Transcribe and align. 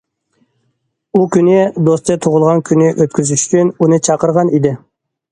ئۇ 1.17 1.25
كۈنى 1.35 1.57
دوستى 1.89 2.15
تۇغۇلغان 2.25 2.63
كۈنى 2.69 2.87
ئۆتكۈزۈش 2.93 3.43
ئۈچۈن 3.49 3.69
ئۇنى 3.85 4.01
چاقىرغان 4.09 4.51
ئىدى. 4.57 4.73